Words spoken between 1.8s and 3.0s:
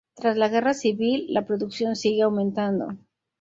sigue aumentando.